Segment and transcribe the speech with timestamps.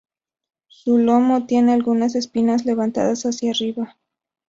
[0.67, 3.99] Su lomo, tiene algunas "espinas" levantadas hacia arriba.